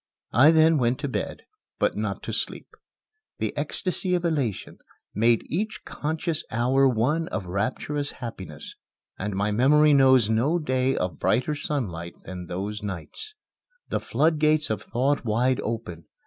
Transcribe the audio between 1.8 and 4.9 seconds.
not to sleep. The ecstasy of elation